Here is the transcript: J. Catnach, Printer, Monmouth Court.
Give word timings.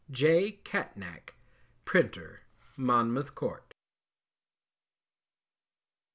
J. 0.09 0.59
Catnach, 0.65 1.35
Printer, 1.85 2.41
Monmouth 2.75 3.35
Court. 3.35 3.75